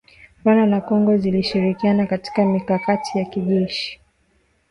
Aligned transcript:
Rwanda 0.41 0.65
na 0.67 0.79
Kongo 0.81 1.17
zilishirikiana 1.17 2.05
katika 2.05 2.45
mikakati 2.45 3.17
ya 3.17 3.25
kijeshi 3.25 3.99